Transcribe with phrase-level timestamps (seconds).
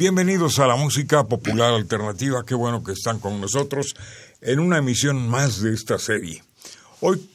[0.00, 3.94] Bienvenidos a la música popular alternativa, qué bueno que están con nosotros
[4.40, 6.42] en una emisión más de esta serie.
[7.00, 7.28] Hoy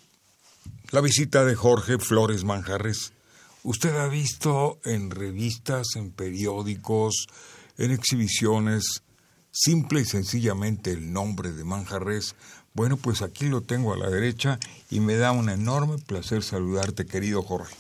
[0.90, 3.14] la visita de Jorge Flores Manjarres.
[3.62, 7.28] Usted ha visto en revistas, en periódicos,
[7.78, 9.04] en exhibiciones,
[9.52, 12.34] simple y sencillamente el nombre de Manjarres.
[12.74, 14.58] Bueno, pues aquí lo tengo a la derecha
[14.90, 17.76] y me da un enorme placer saludarte, querido Jorge.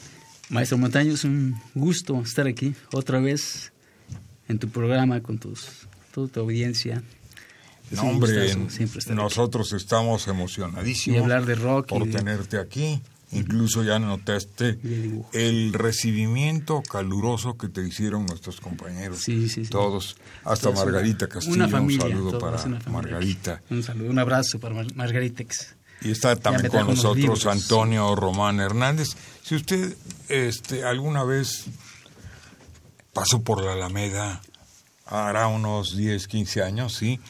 [0.50, 3.72] Maestro Montaño, es un gusto estar aquí otra vez
[4.48, 7.02] en tu programa con tus, toda tu audiencia.
[7.92, 8.56] No, hombre,
[9.10, 13.02] nosotros estamos emocionadísimos y hablar de rock por tenerte aquí.
[13.32, 14.80] Incluso ya notaste
[15.34, 19.20] el recibimiento caluroso que te hicieron nuestros compañeros.
[19.20, 19.70] Sí, sí, sí.
[19.70, 20.16] Todos.
[20.44, 21.66] Hasta Margarita Castillo.
[21.66, 23.62] un saludo para Margarita.
[23.70, 25.44] Un saludo, un abrazo para Margarita.
[26.02, 29.10] Y está también con nosotros Antonio Román Hernández.
[29.44, 29.96] Si usted
[30.30, 31.66] este, alguna vez
[33.16, 34.42] pasó por la Alameda,
[35.06, 37.22] hará unos 10, 15 años, sí.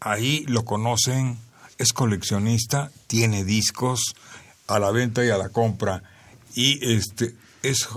[0.00, 1.38] Ahí lo conocen,
[1.78, 4.16] es coleccionista, tiene discos
[4.66, 6.02] a la venta y a la compra.
[6.56, 7.88] Y este es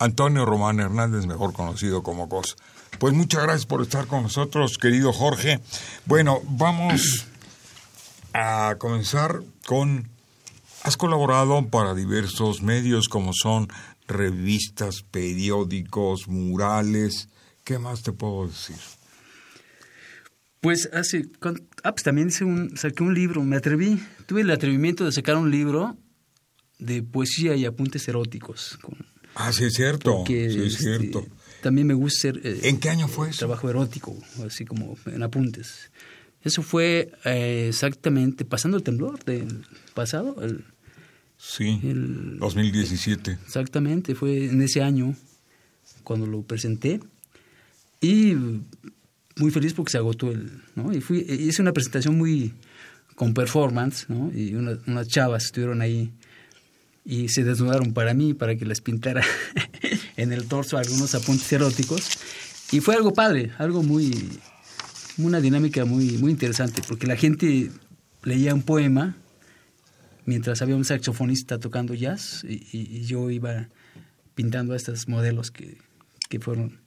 [0.00, 2.56] Antonio Román Hernández, mejor conocido como Cos.
[2.98, 5.60] Pues muchas gracias por estar con nosotros, querido Jorge.
[6.04, 7.26] Bueno, vamos
[8.34, 10.10] a comenzar con...
[10.82, 13.68] Has colaborado para diversos medios como son
[14.12, 17.28] revistas, periódicos, murales.
[17.64, 18.76] ¿Qué más te puedo decir?
[20.60, 21.28] Pues hace,
[21.82, 25.36] ah, pues también hice un, saqué un libro, me atreví, tuve el atrevimiento de sacar
[25.36, 25.96] un libro
[26.78, 28.78] de poesía y apuntes eróticos.
[29.34, 31.26] ah, sí es cierto, sí es este, cierto.
[31.62, 32.40] También me gusta ser...
[32.44, 33.38] Eh, ¿En qué año fue eso?
[33.38, 35.90] Trabajo erótico, así como en apuntes.
[36.42, 40.64] Eso fue eh, exactamente pasando el temblor del pasado, el
[41.44, 43.32] Sí, el, 2017.
[43.32, 45.16] Exactamente, fue en ese año
[46.04, 47.00] cuando lo presenté
[48.00, 48.36] y
[49.36, 50.92] muy feliz porque se agotó el, ¿no?
[50.92, 52.54] Y fui, hice una presentación muy
[53.16, 54.30] con performance, ¿no?
[54.32, 56.12] Y unas chavas estuvieron ahí
[57.04, 59.24] y se desnudaron para mí, para que les pintara
[60.16, 62.08] en el torso algunos apuntes eróticos.
[62.70, 64.38] Y fue algo padre, algo muy,
[65.18, 67.72] una dinámica muy, muy interesante, porque la gente
[68.22, 69.16] leía un poema
[70.24, 73.68] mientras había un saxofonista tocando jazz y, yo iba
[74.34, 75.78] pintando a estos modelos que,
[76.28, 76.80] que, fueron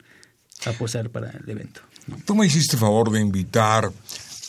[0.65, 1.81] a posar para el evento.
[2.25, 3.91] Tú me hiciste favor de invitar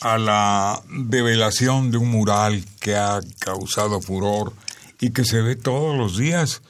[0.01, 4.53] a la develación de un mural que ha causado furor
[5.01, 6.63] y que se ve todos los días.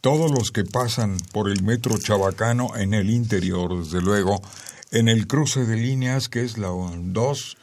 [0.00, 4.42] Todos los que pasan por el metro chabacano en el interior, desde luego,
[4.90, 7.56] en el cruce de líneas que es la 2,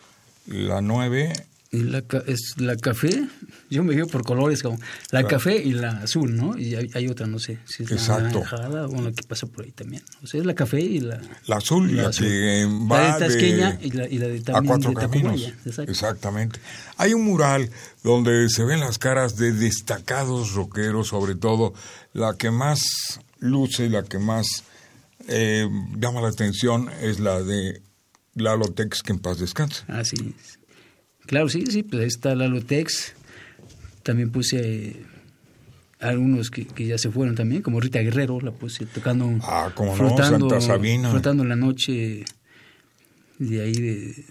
[0.48, 3.28] la 9 la, es la café,
[3.70, 4.80] yo me veo por colores como
[5.12, 6.58] la café y la azul, ¿no?
[6.58, 9.72] Y hay, otra, no sé, si es la naranjada o la que pasa por ahí
[9.72, 10.02] también.
[10.24, 11.22] O sea, es la café y la...
[11.46, 13.48] La azul, la, que va la de
[13.82, 15.54] y la, y la de a cuatro caminos.
[15.88, 16.60] Exactamente.
[16.98, 17.70] Hay un mural
[18.04, 21.74] donde se ven las caras de destacados rockeros, sobre todo
[22.14, 22.80] la que más
[23.40, 24.64] luce, la que más
[25.28, 27.82] eh, llama la atención es la de
[28.34, 29.84] Lalo Tex, que en paz descanse.
[29.88, 30.59] Así es.
[31.30, 33.14] Claro, sí, sí, pues ahí está Lalotex.
[34.02, 35.06] También puse eh,
[36.00, 39.30] algunos que, ya se fueron también, como Rita Guerrero, la puse tocando.
[39.44, 41.12] Ah, como flotando, no, Santa Sabina.
[41.12, 42.26] Flotando en la noche
[43.38, 44.26] de ahí de,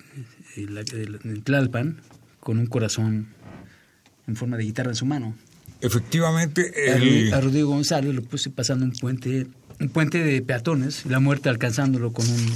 [0.56, 2.00] de, Tlalpan,
[2.40, 3.28] con un corazón
[4.26, 5.36] en forma de guitarra en su mano.
[5.80, 7.32] Efectivamente, el...
[7.32, 9.46] a, Rodrigo González lo puse pasando un puente,
[9.78, 12.46] un puente de peatones, la muerte alcanzándolo con un,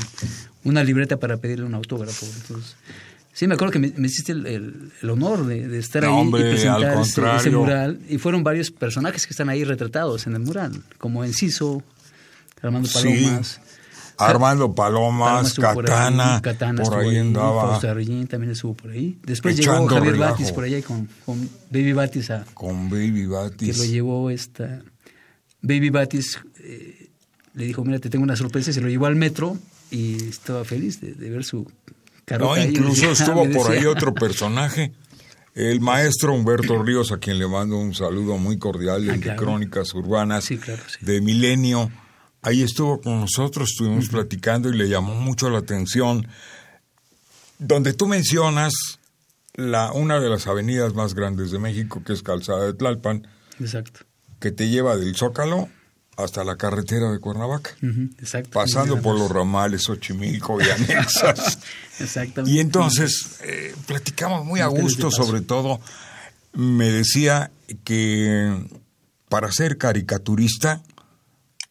[0.64, 2.26] una libreta para pedirle un autógrafo.
[2.26, 2.75] Entonces,
[3.32, 7.99] Sí, me acuerdo que me, hiciste el, honor de, estar ahí y presentar ese, mural.
[8.08, 11.82] Y fueron varios personajes que están ahí retratados en el mural, como Enciso,
[12.61, 13.61] Armando Palomas.
[14.19, 16.40] Armando Palomas, Catana,
[16.84, 17.81] por ahí, andaba.
[17.81, 19.19] también estuvo por ahí.
[19.25, 22.31] Después llegó Javier Batis por allá con, con Baby Batis.
[22.31, 23.73] A, con Baby Batis.
[23.73, 24.82] Que lo llevó esta...
[25.62, 27.11] Baby Batis eh,
[27.55, 29.56] le dijo, mira, te tengo una sorpresa, y se lo llevó al metro
[29.90, 31.70] y estaba feliz de, ver su.
[32.38, 34.92] No, incluso estuvo por ahí otro personaje,
[35.54, 39.92] el maestro Humberto Ríos, a quien le mando un saludo muy cordial ah, de Crónicas
[39.94, 40.48] Urbanas
[41.00, 41.90] de Milenio.
[42.40, 46.26] Ahí estuvo con nosotros, estuvimos platicando y le llamó mucho la atención.
[47.58, 48.72] Donde tú mencionas
[49.54, 53.28] la, una de las avenidas más grandes de México, que es Calzada de Tlalpan.
[53.60, 54.00] Exacto.
[54.40, 55.68] Que te lleva del Zócalo
[56.17, 57.70] hasta la carretera de Cuernavaca.
[58.19, 58.50] exacto.
[58.50, 61.59] Pasando por los ramales Xochimilco y anexas.
[62.00, 62.56] Exactamente.
[62.56, 65.81] Y entonces eh, platicamos muy a gusto, sobre todo
[66.53, 67.50] me decía
[67.85, 68.67] que
[69.29, 70.82] para ser caricaturista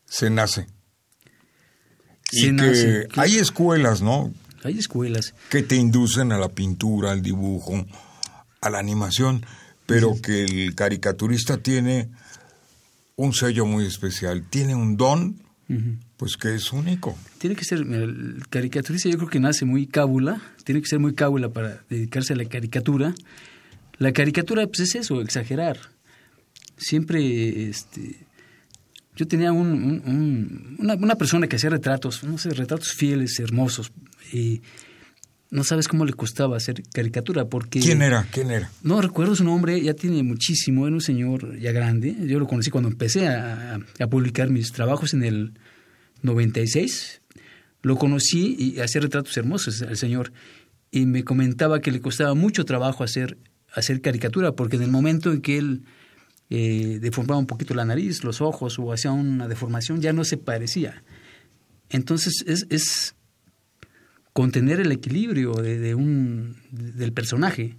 [0.06, 0.68] se nace.
[2.32, 4.34] y que hay escuelas, ¿no?
[4.64, 5.34] Hay escuelas.
[5.50, 7.86] Que te inducen a la pintura, al dibujo,
[8.62, 9.46] a la animación,
[9.86, 12.10] pero que el caricaturista tiene
[13.22, 15.44] un sello muy especial, tiene un don,
[16.18, 17.16] pues que es único.
[17.38, 21.14] Tiene que ser, el caricaturista yo creo que nace muy cábula, tiene que ser muy
[21.14, 23.14] cábula para dedicarse a la caricatura.
[24.00, 25.78] La caricatura pues es eso, exagerar.
[26.78, 28.26] Siempre, este,
[29.16, 33.92] yo tenía un, una, persona que hacía retratos, no sé, retratos fieles, hermosos,
[34.34, 34.62] y
[35.52, 37.82] no sabes cómo le costaba hacer caricatura porque...
[37.82, 38.26] ¿Quién era?
[38.32, 38.72] ¿Quién era?
[38.84, 42.16] No recuerdo su nombre, ya tiene muchísimo, era un señor ya grande.
[42.26, 43.78] Yo lo conocí cuando empecé a,
[44.10, 45.54] publicar mis trabajos en el
[46.22, 47.22] 96.
[47.82, 50.32] Lo conocí y hacía retratos hermosos al señor.
[50.90, 53.38] Y me comentaba que le costaba mucho trabajo hacer,
[53.74, 55.84] hacer caricatura porque en el momento en que él
[56.50, 60.38] eh, deformaba un poquito la nariz, los ojos o hacía una deformación, ya no se
[60.38, 61.04] parecía.
[61.90, 63.16] Entonces es, es
[64.34, 67.76] contener el equilibrio de, un, del personaje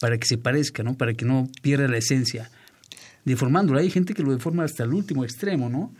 [0.00, 0.94] para que se parezca, ¿no?
[0.94, 2.50] Para que no pierda la esencia.
[3.24, 3.80] Deformándolo.
[3.80, 5.92] Hay gente que lo deforma hasta el último extremo, ¿no?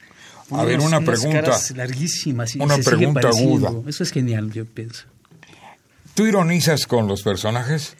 [0.50, 1.58] A ver, una pregunta.
[1.74, 2.54] larguísimas.
[2.54, 3.72] Y una pregunta aguda.
[3.88, 5.04] Eso es genial, yo pienso.
[6.14, 7.96] ¿Tú ironizas con los personajes?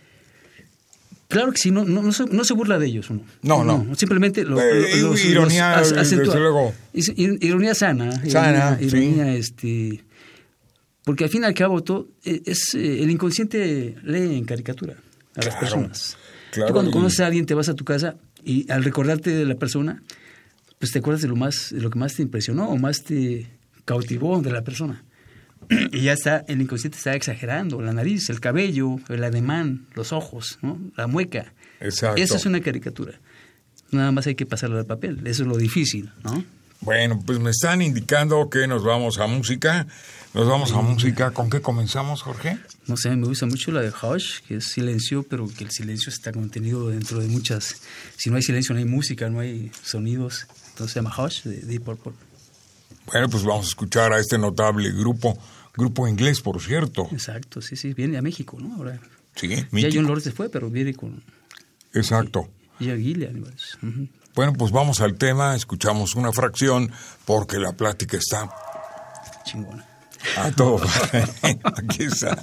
[1.28, 2.12] Claro que sí, no, no, no,
[2.44, 3.10] se, burla de ellos.
[3.42, 3.84] No, no.
[3.84, 3.94] no.
[3.96, 6.72] simplemente lo, eh, ironía, desde luego.
[6.94, 8.22] Ironía sana.
[8.28, 10.04] Sana, ironía, este,
[11.06, 14.96] porque al fin y al cabo todo, e, es, eh, el inconsciente lee en caricatura
[15.36, 16.18] a las personas.
[16.52, 19.54] Tú cuando conoces a alguien te vas a tu casa y al recordarte de la
[19.54, 20.02] persona,
[20.80, 23.46] pues te acuerdas de lo más, de lo que más te impresionó o más te
[23.84, 25.04] cautivó de la persona.
[25.92, 30.58] Y ya está, el inconsciente está exagerando, la nariz, el cabello, el ademán, los ojos,
[30.60, 30.76] ¿no?
[30.96, 31.54] la mueca.
[31.78, 32.20] Exacto.
[32.20, 33.20] Eso es una caricatura.
[33.92, 36.44] Nada más hay que pasarlo al papel, eso es lo difícil, ¿no?
[36.80, 39.86] Bueno, pues me están indicando que nos vamos a música.
[40.36, 41.30] Nos vamos a música.
[41.30, 42.58] ¿Con qué comenzamos, Jorge?
[42.86, 46.10] No sé, me gusta mucho la de Hush, que es silencio, pero que el silencio
[46.10, 47.80] está contenido dentro de muchas.
[48.18, 50.46] Si no hay silencio, no hay música, no hay sonidos.
[50.68, 52.12] Entonces se llama Hush de Deep Purple.
[53.06, 55.38] Bueno, pues vamos a escuchar a este notable grupo,
[55.74, 57.08] grupo inglés, por cierto.
[57.12, 58.74] Exacto, sí, sí, viene a México, ¿no?
[58.74, 59.00] Ahora.
[59.36, 61.24] Sí, Ya John Lord se fue, pero viene con.
[61.94, 62.46] Exacto.
[62.78, 63.42] Y, a Gillian.
[64.34, 66.92] Bueno, pues vamos al tema, escuchamos una fracción,
[67.24, 68.50] porque la plática está.
[69.46, 69.95] Chingona.
[70.38, 70.78] あと、
[72.10, 72.38] さん、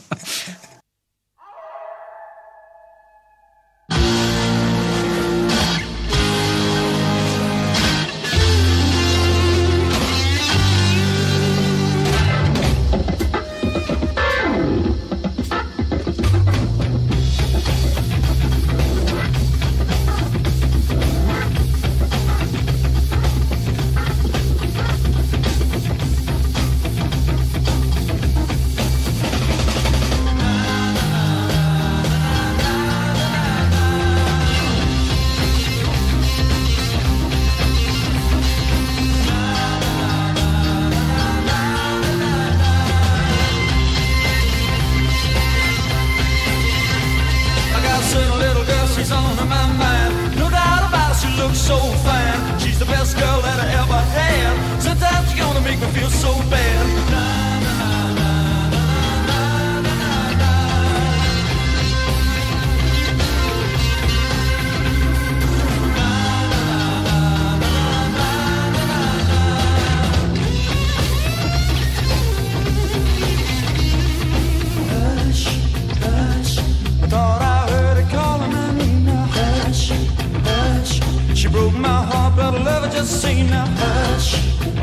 [83.81, 84.35] hush,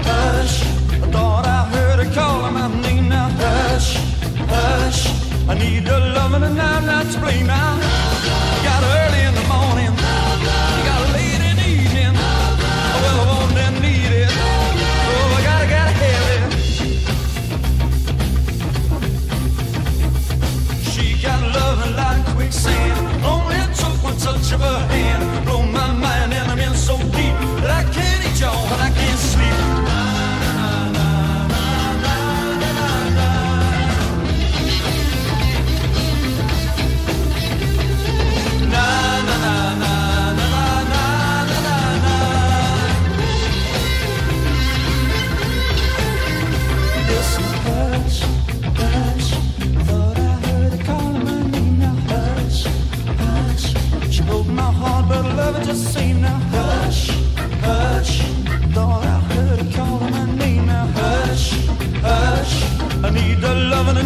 [0.06, 0.62] hush.
[1.02, 3.96] I thought I heard her calling my name now, hush,
[4.48, 5.00] hush.
[5.48, 8.09] I need your loving and I'm not to blame now.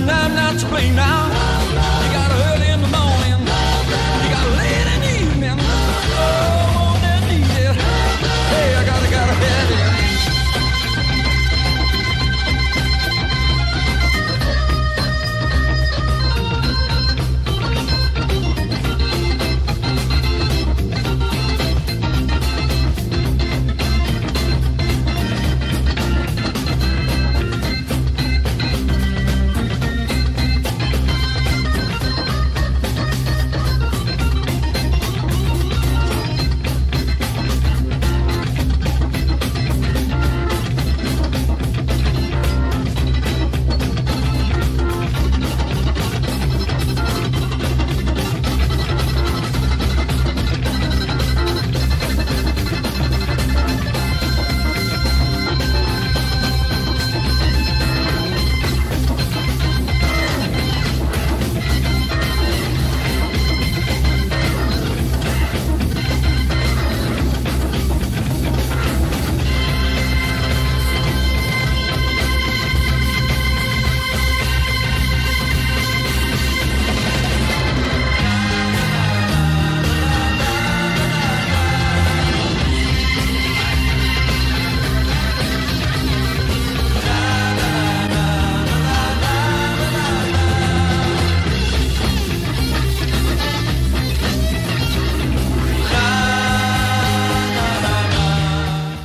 [0.06, 0.74] A todo.
[0.74, 1.23] Aquí está.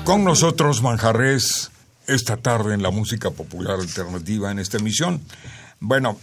[0.09, 1.69] Con nosotros Manjarres
[2.07, 5.21] esta tarde en la música popular alternativa en esta emisión.
[5.79, 6.17] Bueno,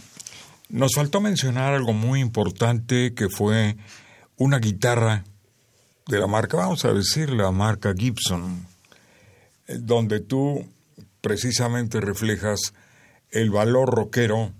[0.67, 3.77] nos faltó mencionar algo muy importante que fue
[4.35, 5.23] una guitarra
[6.05, 8.67] de la marca, vamos a decir, la marca Gibson,
[9.67, 10.67] eh, donde tú
[11.21, 12.73] precisamente reflejas
[13.31, 14.51] el valor rockero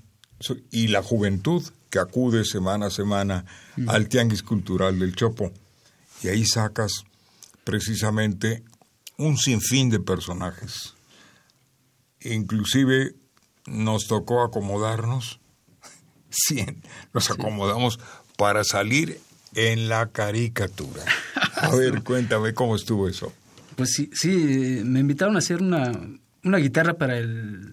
[0.71, 3.43] y la juventud que acude semana a semana
[3.87, 5.51] al Tianguis Cultural del Chopo.
[6.23, 7.03] Y ahí sacas
[7.65, 8.63] precisamente
[9.17, 10.93] un sinfín de personajes.
[12.21, 13.15] Inclusive
[13.65, 15.39] nos tocó acomodarnos,
[16.29, 16.65] sí,
[17.13, 17.99] nos acomodamos
[18.37, 19.19] para salir
[19.55, 21.03] en la caricatura.
[21.55, 23.33] A ver, cuéntame cómo estuvo eso.
[23.75, 25.91] Pues sí, sí, me invitaron a hacer una,
[26.43, 27.69] una guitarra para el,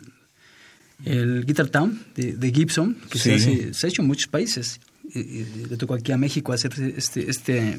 [1.05, 4.81] el Guitar Town de, Gibson, que se, ha hecho en muchos países.
[5.15, 7.79] Y, le tocó aquí a México hacer este, este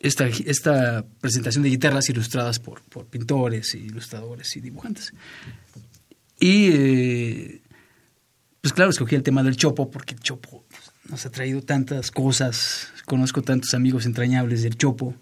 [0.00, 5.12] esta, esta presentación de guitarras ilustradas por, por pintores, ilustradores y dibujantes.
[6.40, 7.62] Y eh,
[8.60, 10.64] pues claro, escogí el tema del chopo porque el chopo
[11.08, 15.14] nos ha traído tantas cosas, conozco tantos amigos entrañables del chopo,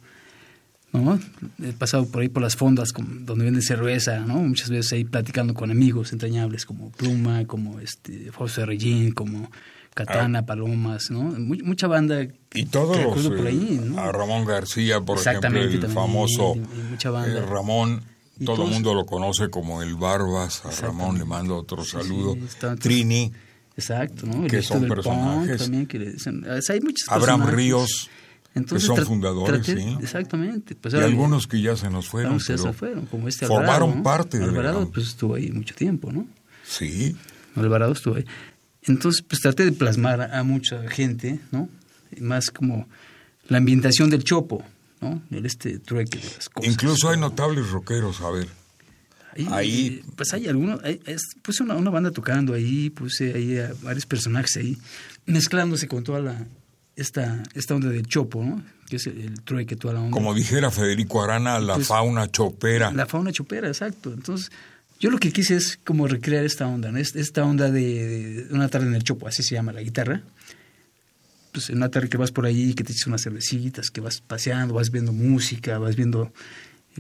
[0.92, 1.18] ¿no?
[1.62, 4.38] He pasado por ahí por las fondas donde venden cerveza, ¿no?
[4.38, 9.50] Muchas veces ahí platicando con amigos entrañables como Pluma, como este José Regín, como
[9.97, 10.47] Katana, ah.
[10.47, 11.23] Palomas, ¿no?
[11.23, 12.21] mucha banda.
[12.53, 13.99] Y todos por ahí, ¿no?
[13.99, 18.03] A Ramón García, por ejemplo, el famoso eh, Ramón.
[18.45, 20.67] todo el mundo lo conoce como el Barbas.
[20.67, 22.37] A Ramón le mando otro saludo.
[22.79, 23.33] Trini.
[23.75, 24.47] Exacto, ¿no?
[24.47, 25.62] que son personajes.
[25.62, 28.11] También, que dicen, hay muchos Abraham Ríos.
[28.53, 29.97] que son fundadores, sí.
[30.03, 30.75] Exactamente.
[30.75, 32.38] Pues y algunos que ya se nos fueron.
[32.47, 36.26] Pero se fueron, como este Formaron parte de Alvarado, pues estuvo ahí mucho tiempo, ¿no?
[36.67, 37.17] Sí.
[37.55, 38.26] Alvarado estuvo ahí.
[38.87, 41.69] Entonces, pues traté de plasmar a, mucha gente, ¿no?
[42.21, 42.88] Más como
[43.49, 44.64] la ambientación del chopo,
[45.00, 45.23] ¿no?
[45.31, 46.71] El este trueque de las cosas.
[46.71, 48.49] Incluso hay notables rockeros, a ver.
[49.50, 50.81] Ahí, Pues hay algunos,
[51.43, 54.78] pues una, una, banda tocando ahí, puse ahí a varios personajes ahí,
[55.26, 56.47] mezclándose con toda la,
[56.97, 58.62] esta, esta onda del chopo, ¿no?
[58.88, 60.12] Que es el, trueque, toda la onda.
[60.12, 62.90] Como dijera Federico Arana, la pues, fauna chopera.
[62.93, 64.12] La fauna chopera, exacto.
[64.12, 64.50] Entonces,
[64.99, 66.99] yo lo que quise es como recrear esta onda, ¿no?
[66.99, 70.23] Esta onda de, una tarde en el Chopo, así se llama la guitarra.
[71.53, 74.21] Pues en una tarde que vas por ahí, que te echas unas cervecitas, que vas
[74.21, 76.33] paseando, vas viendo música, vas viendo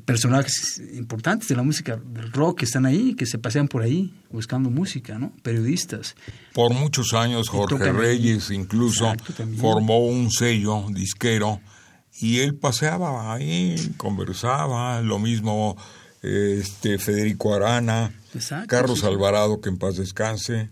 [0.04, 4.12] personajes importantes de la música del rock que están ahí, que se pasean por ahí
[4.30, 5.32] buscando música, ¿no?
[5.42, 6.14] Periodistas.
[6.52, 9.14] Por muchos años Jorge Reyes incluso
[9.58, 11.60] formó un sello disquero
[12.20, 15.76] y él paseaba ahí, conversaba, lo mismo
[16.26, 18.12] este Federico Arana,
[18.66, 20.68] Carlos Alvarado, que en paz descanse,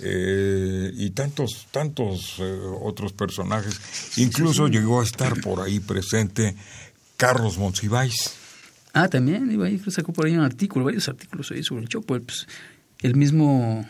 [0.00, 3.78] eh, y tantos, tantos eh, otros personajes.
[4.16, 6.56] Incluso llegó a estar por ahí presente
[7.16, 8.34] Carlos Monsiváis.
[8.94, 12.18] Ah, también, iba ahí, sacó por ahí un artículo, varios artículos ahí sobre el Chopo.
[12.20, 12.46] Pues,
[13.00, 13.86] el mismo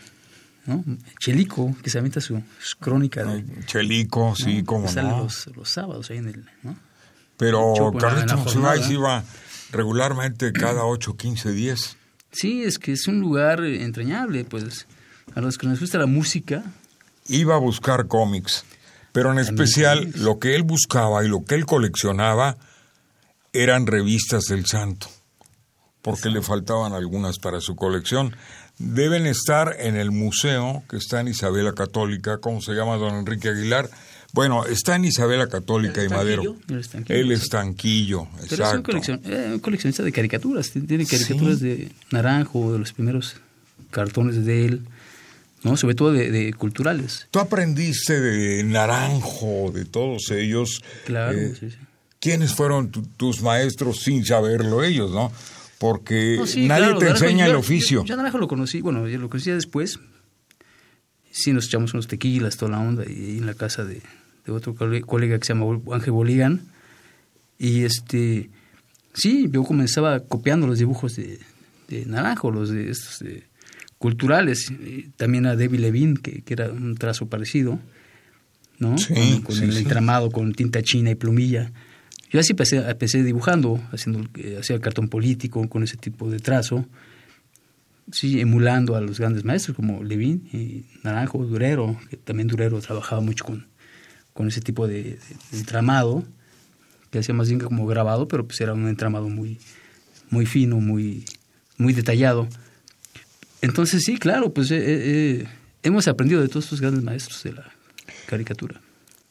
[0.65, 0.83] ¿no?
[1.19, 2.41] Chelico, que se avienta su,
[2.79, 3.25] crónica.
[3.65, 5.23] Chelico, sí, como no.
[5.23, 6.45] Los, los sábados ahí en el...
[6.63, 6.77] ¿no?
[7.37, 9.23] Pero Carlitos Monsiváis iba
[9.73, 11.97] regularmente cada 8, 15 días.
[12.31, 14.87] Sí, es que es un lugar entrañable, pues
[15.35, 16.63] a los que nos gusta la música.
[17.27, 18.65] Iba a buscar cómics,
[19.11, 22.57] pero en especial lo que él buscaba y lo que él coleccionaba
[23.51, 25.07] eran revistas del santo,
[26.01, 28.35] porque le faltaban algunas para su colección.
[28.79, 33.49] Deben estar en el museo que está en Isabela Católica, ¿cómo se llama don Enrique
[33.49, 33.89] Aguilar?
[34.33, 36.57] Bueno, está en Isabela Católica y Madero.
[36.67, 37.19] El estanquillo.
[37.19, 40.71] El estanquillo, Pero es un, eh, coleccionista de caricaturas.
[40.71, 43.35] Tiene caricaturas de Naranjo, de los primeros
[43.91, 44.81] cartones de él.
[45.61, 45.77] ¿no?
[45.77, 47.27] Sobre todo de, culturales.
[47.29, 50.81] Tú aprendiste de Naranjo, de todos ellos.
[51.05, 51.77] Claro, eh, sí, sí.
[52.19, 55.31] ¿Quiénes fueron tus maestros sin saberlo ellos, no?
[55.77, 58.03] Porque nadie te enseña el oficio.
[58.03, 59.99] Yo, Naranjo lo conocí, bueno, yo lo conocí después.
[61.29, 64.01] Sí, nos echamos unos tequilas, toda la onda, y en la casa de,
[64.45, 66.61] de otro colega que se llama Ángel Boligan.
[67.57, 68.49] Y este,
[69.13, 71.39] sí, yo comenzaba copiando los dibujos de,
[72.05, 73.23] Naranjo, los de estos
[73.97, 74.71] culturales.
[75.15, 77.79] también a David Levine, que, era un trazo parecido,
[78.79, 78.95] ¿no?
[79.43, 81.71] con, el entramado, con tinta china y plumilla.
[82.33, 86.87] Yo así empecé, dibujando, haciendo, eh, hacía cartón político con ese tipo de trazo,
[88.11, 93.21] sí, emulando a los grandes maestros como Levine y Naranjo, Durero, que también Durero trabajaba
[93.21, 93.67] mucho con,
[94.33, 95.19] con ese tipo de,
[95.51, 96.23] entramado,
[97.11, 99.59] que hacía más bien como grabado, pero pues era un entramado muy,
[100.29, 101.25] muy fino, muy,
[101.77, 102.47] muy detallado.
[103.61, 105.47] Entonces sí, claro, pues eh, eh,
[105.83, 107.71] hemos aprendido de todos estos grandes maestros de la
[108.25, 108.81] caricatura.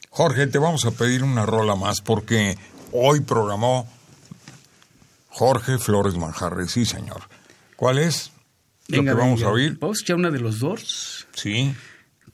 [0.09, 2.57] Jorge, te vamos a pedir una rola más porque
[2.91, 3.87] hoy programó
[5.27, 7.23] Jorge Flores Manjarres, sí señor.
[7.75, 8.31] ¿Cuál es?
[8.87, 9.77] lo que vamos a oír.
[9.79, 11.27] Vamos a escuchar una de los dos.
[11.33, 11.73] Sí.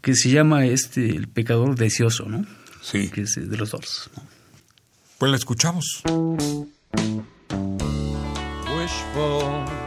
[0.02, 2.46] Que se llama este El pecador deseoso, ¿no?
[2.82, 3.10] Sí.
[3.10, 4.10] Que es de los dos.
[5.18, 6.02] Pues la escuchamos.
[8.78, 9.80] Wishful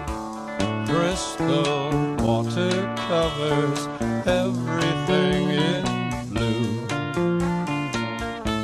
[0.92, 3.86] crystal water covers
[4.26, 5.84] everything in
[6.30, 6.86] blue.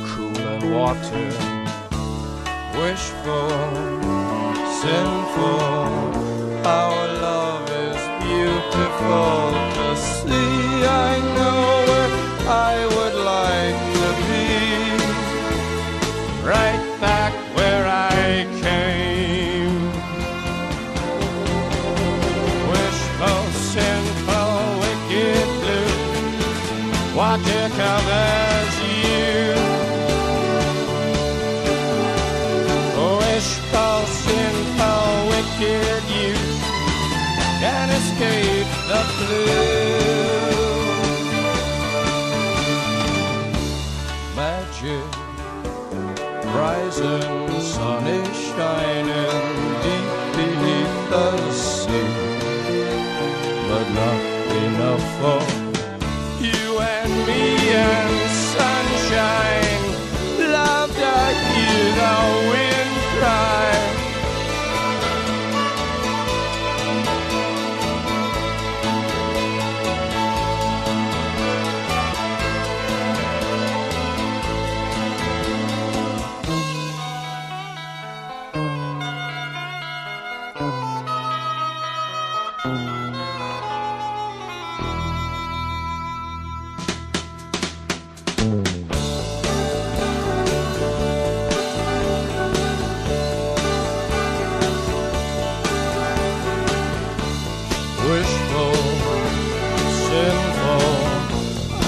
[0.09, 1.29] Cool and water,
[2.79, 3.49] wishful,
[4.81, 5.59] sinful.
[6.65, 9.68] Our love is beautiful
[46.89, 49.31] rising sun is shining
[49.83, 52.13] deep beneath the sea,
[53.69, 54.21] but not
[54.65, 55.58] enough for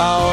[0.01, 0.30] ahora.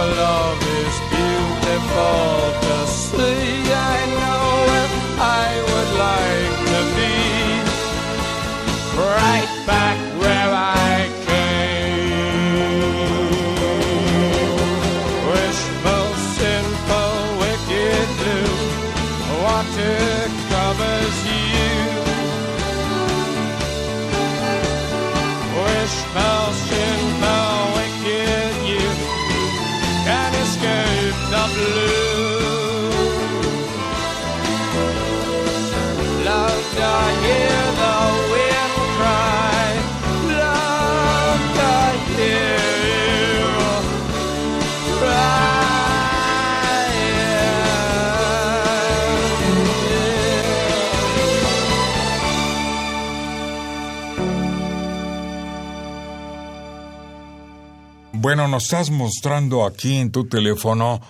[58.21, 61.01] Bueno, nos estás mostrando aquí en tu teléfono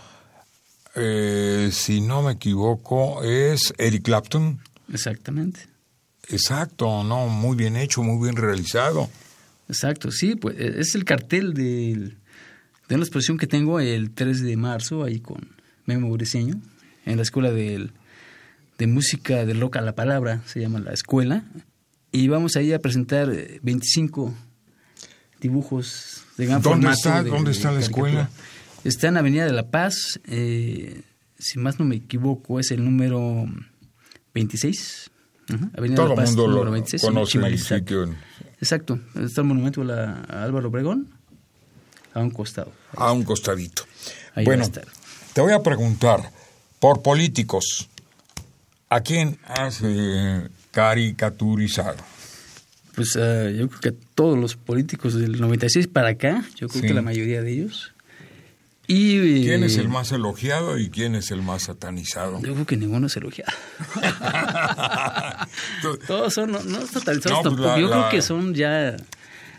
[0.94, 4.59] eh, si no me equivoco, es Eric Clapton.
[4.92, 5.61] Exactamente.
[6.29, 9.09] Exacto, no, muy bien hecho, muy bien realizado.
[9.71, 12.14] Exacto, sí, pues e, es el cartel de
[12.88, 16.61] la exposición que tengo el 3 de marzo ahí con Memo Briseño
[17.07, 17.88] en la escuela de,
[18.77, 21.47] de música de rock a la palabra, se llama la escuela,
[22.12, 24.35] y vamos ahí a presentar 25
[25.40, 26.96] dibujos de gran ¿Dónde formato.
[26.96, 28.31] Está, ¿Dónde está la escuela?
[28.85, 31.03] Está en Avenida de la Paz, eh,
[31.38, 33.46] si más no me equivoco, es el número
[34.35, 35.11] 26.
[35.77, 38.14] Avenida Todo el mundo lo 26, conoce el sitio.
[38.61, 41.09] Exacto, está el monumento a, Álvaro Obregón,
[42.14, 42.72] a un costado.
[42.96, 43.85] A un costadito.
[44.44, 44.66] bueno,
[45.33, 46.31] te voy a preguntar,
[46.79, 47.88] por políticos,
[48.88, 51.96] ¿a quién has eh, caricaturizado?
[52.98, 56.92] Pues uh, yo creo que todos los políticos del 96 para acá, yo creo que
[56.94, 57.94] la mayoría de ellos.
[58.88, 62.40] Y, ¿Quién es el eh, más elogiado y quién es el más satanizado?
[62.42, 63.52] Yo creo que ninguno es elogiado.
[66.08, 67.78] todos son, no, no satanizados pues tampoco.
[67.78, 68.96] yo creo que son ya.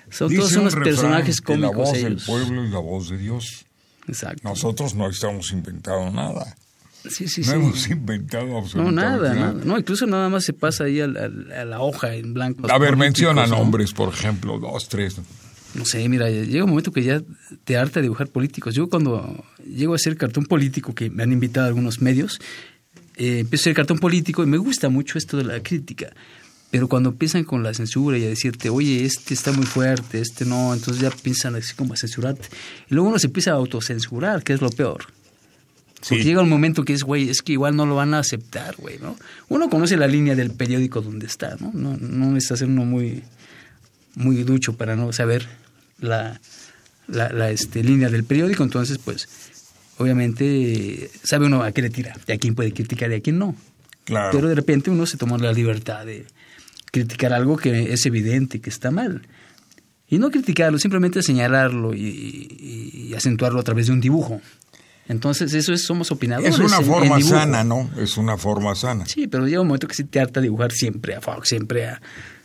[0.09, 1.71] Son todos unos personajes cómicos.
[1.71, 2.03] La voz ellos.
[2.03, 3.65] del pueblo y la voz de Dios.
[4.05, 4.41] Exacto.
[4.43, 6.57] Nosotros no estamos inventando nada.
[7.07, 9.61] Sí, sí, no hemos inventado absolutamente no, nada, nada.
[9.63, 12.69] No, incluso nada más se pasa ahí a la, hoja en blanco.
[12.69, 15.21] A ver, menciona nombres, por ejemplo, dos, tres
[15.73, 17.21] no sé, mira, llega un momento que ya
[17.63, 18.73] te harta dibujar políticos.
[18.73, 22.39] Yo cuando llego a hacer cartón político, que me han invitado a algunos medios,
[23.17, 26.11] eh, empiezo a hacer cartón político y me gusta mucho esto de la crítica.
[26.71, 30.45] Pero cuando empiezan con la censura y a decirte, oye, este está muy fuerte, este
[30.45, 32.47] no, entonces ya piensan así como a censurarte.
[32.89, 35.05] Y luego uno se empieza a autocensurar, que es lo peor.
[36.07, 38.75] Porque llega un momento que es, güey, es que igual no lo van a aceptar,
[38.77, 39.17] güey, ¿no?
[39.49, 41.71] Uno conoce la línea del periódico donde está, ¿no?
[41.73, 43.23] No, no necesita ser uno muy
[44.15, 45.47] muy ducho para no saber
[45.99, 46.39] la,
[47.07, 49.27] la, este, línea del periódico, entonces pues
[49.97, 53.39] obviamente sabe uno a qué le tira, y a quién puede criticar y a quién
[53.39, 53.55] no.
[54.05, 54.31] Claro.
[54.31, 56.25] Pero de repente uno se toma la libertad de
[56.91, 59.21] criticar algo que es evidente que está mal.
[60.07, 64.41] Y no criticarlo, simplemente señalarlo y, acentuarlo a través de un dibujo.
[65.09, 66.53] Entonces, eso es, somos opinadores.
[66.53, 67.89] Es una forma sana, ¿no?
[67.97, 69.05] Es una forma sana.
[69.07, 71.99] Sí, pero llega un momento que sí te harta dibujar siempre a Fox, siempre a,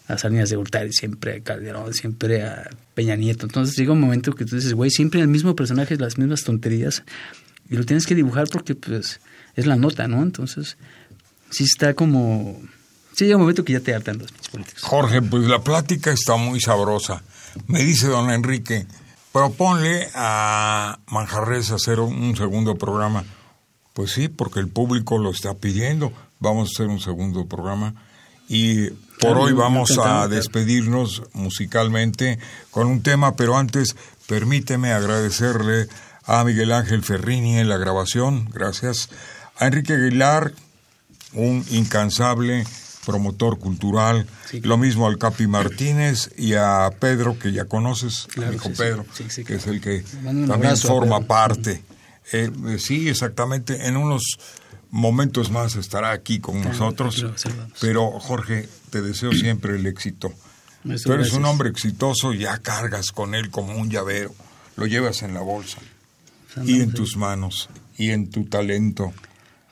[0.09, 3.45] a Salinas de Gortari, siempre a Calderón, siempre a Peña Nieto.
[3.45, 7.03] Entonces llega un momento que tú dices, güey, siempre el mismo personaje, las mismas tonterías,
[7.69, 9.21] y lo tienes que dibujar porque pues
[9.57, 10.23] es la nota, ¿no?
[10.23, 10.79] Entonces,
[11.51, 12.61] sí está como...
[13.15, 14.83] Sí llega un momento que ya te hartan los políticos.
[14.83, 17.23] Jorge, pues la plática está muy sabrosa.
[17.69, 18.87] Me dice don Enrique,
[19.35, 23.25] proponle a Manjarres hacer un segundo programa.
[23.93, 26.13] Pues sí, porque el público lo está pidiendo.
[26.39, 27.95] Vamos a hacer un segundo programa.
[28.49, 32.39] Y por hoy vamos a despedirnos musicalmente
[32.71, 33.97] con un tema, pero antes
[34.29, 35.89] permíteme agradecerle
[36.27, 39.11] a Miguel Ángel Ferrini en la grabación, gracias.
[39.59, 40.53] A Enrique Aguilar,
[41.33, 42.65] un incansable
[43.05, 44.27] promotor cultural,
[44.63, 49.05] lo mismo al Capi Martínez y a Pedro, que ya conoces, hijo Pedro,
[49.47, 50.05] que es el que
[50.47, 51.83] también forma parte.
[52.33, 54.39] Eh, eh, sí, exactamente, en unos
[54.91, 57.27] momentos más estará aquí con nosotros.
[57.81, 60.33] Pero Jorge, te deseo siempre el éxito.
[61.03, 64.35] Tú eres un hombre exitoso, ya cargas con él como un llavero,
[64.77, 65.79] lo llevas en la bolsa.
[66.65, 69.13] Y en tus manos y en tu talento.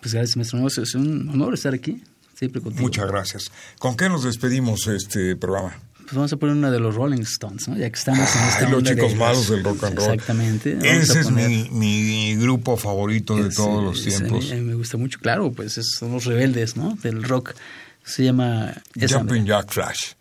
[0.01, 0.83] Pues gracias, maestro.
[0.83, 2.03] Es un honor estar aquí,
[2.43, 2.83] siempre contigo.
[2.83, 3.53] Muchas gracias.
[3.79, 5.79] ¿Con qué nos despedimos este programa?
[5.99, 7.77] Pues vamos a poner una de los Rolling Stones, ¿no?
[7.77, 10.11] Ya que estamos en esta los chicos malos del rock and roll.
[10.11, 10.79] Exactamente.
[10.83, 14.51] Ese es mi, mi, grupo favorito de todos los tiempos.
[14.51, 16.99] A mí, me gusta mucho, claro, pues son los rebeldes, ¿no?
[17.03, 17.55] Del rock.
[18.03, 18.75] Se llama...
[18.97, 20.15] Jumping Jack Flash.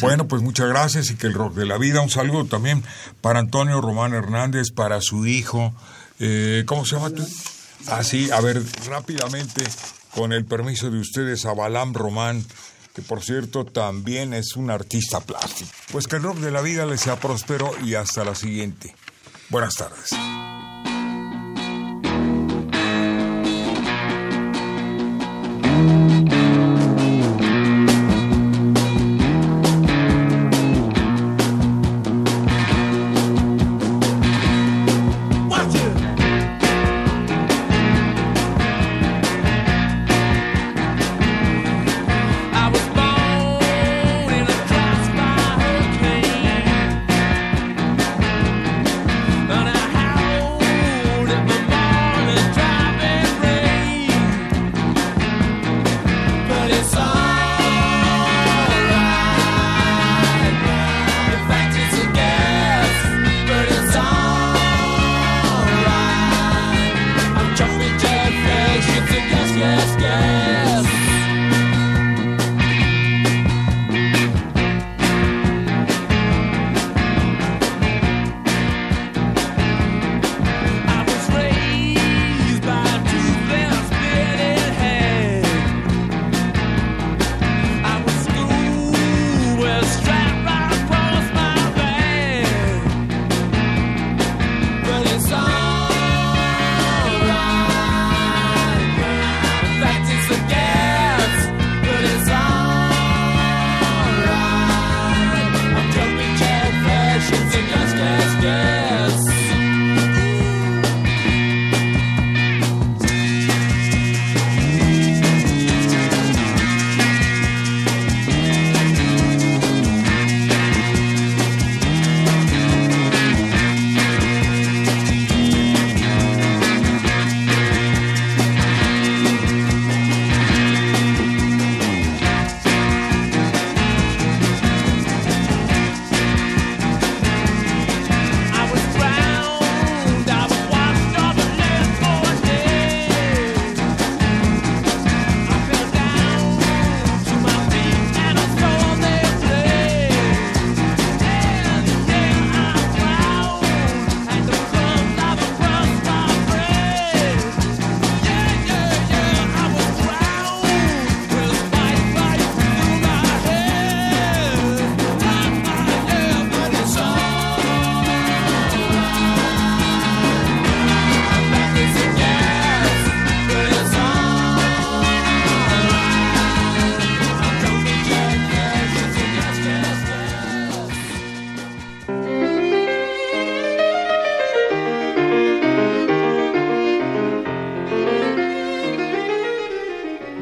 [0.00, 2.00] Bueno, pues muchas gracias y que el rock de la vida.
[2.00, 2.84] Un saludo también
[3.20, 5.74] para Antonio Román Hernández, para su hijo.
[6.20, 7.26] Eh, ¿Cómo se llama tú?
[7.88, 9.64] Así, ah, a ver, rápidamente,
[10.14, 12.44] con el permiso de ustedes, a Balam Román
[12.94, 15.70] que por cierto también es un artista plástico.
[15.90, 18.94] Pues que el rock de la vida le sea próspero y hasta la siguiente.
[19.50, 20.10] Buenas tardes.